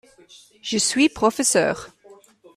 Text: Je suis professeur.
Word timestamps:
Je 0.63 0.79
suis 0.79 1.09
professeur. 1.09 1.89